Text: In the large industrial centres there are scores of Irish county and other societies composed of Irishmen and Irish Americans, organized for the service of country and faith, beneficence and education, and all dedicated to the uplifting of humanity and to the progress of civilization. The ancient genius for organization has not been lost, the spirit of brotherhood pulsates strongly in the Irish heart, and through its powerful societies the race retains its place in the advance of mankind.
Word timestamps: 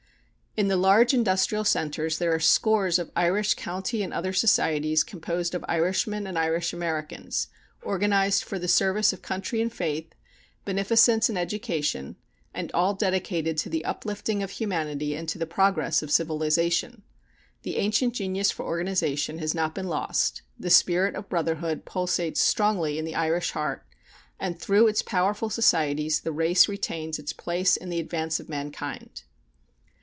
In 0.57 0.67
the 0.67 0.75
large 0.75 1.13
industrial 1.13 1.63
centres 1.63 2.17
there 2.17 2.33
are 2.35 2.39
scores 2.41 2.99
of 2.99 3.09
Irish 3.15 3.53
county 3.53 4.03
and 4.03 4.11
other 4.11 4.33
societies 4.33 5.01
composed 5.01 5.55
of 5.55 5.63
Irishmen 5.65 6.27
and 6.27 6.37
Irish 6.37 6.73
Americans, 6.73 7.47
organized 7.81 8.43
for 8.43 8.59
the 8.59 8.67
service 8.67 9.13
of 9.13 9.21
country 9.21 9.61
and 9.61 9.71
faith, 9.71 10.13
beneficence 10.65 11.29
and 11.29 11.37
education, 11.37 12.17
and 12.53 12.69
all 12.73 12.93
dedicated 12.93 13.55
to 13.59 13.69
the 13.69 13.85
uplifting 13.85 14.43
of 14.43 14.51
humanity 14.51 15.15
and 15.15 15.29
to 15.29 15.37
the 15.37 15.45
progress 15.45 16.03
of 16.03 16.11
civilization. 16.11 17.01
The 17.63 17.77
ancient 17.77 18.13
genius 18.13 18.51
for 18.51 18.65
organization 18.65 19.39
has 19.39 19.55
not 19.55 19.73
been 19.73 19.87
lost, 19.87 20.41
the 20.59 20.69
spirit 20.69 21.15
of 21.15 21.29
brotherhood 21.29 21.85
pulsates 21.85 22.41
strongly 22.41 22.99
in 22.99 23.05
the 23.05 23.15
Irish 23.15 23.51
heart, 23.51 23.85
and 24.37 24.59
through 24.59 24.87
its 24.89 25.01
powerful 25.01 25.49
societies 25.49 26.19
the 26.19 26.33
race 26.33 26.67
retains 26.67 27.19
its 27.19 27.31
place 27.31 27.77
in 27.77 27.87
the 27.87 28.01
advance 28.01 28.41
of 28.41 28.49
mankind. 28.49 29.23